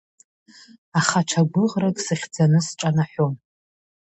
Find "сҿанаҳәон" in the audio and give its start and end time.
2.67-3.33